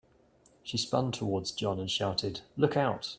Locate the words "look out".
2.57-3.09